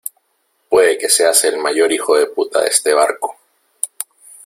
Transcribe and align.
puede 0.67 0.97
que 0.97 1.09
seas 1.09 1.43
el 1.43 1.59
mayor 1.59 1.91
hijo 1.91 2.17
de 2.17 2.25
puta 2.25 2.61
de 2.61 2.69
este 2.69 2.91
barco, 2.91 3.35